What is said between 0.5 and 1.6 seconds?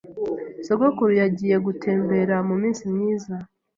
Sogokuru yagiye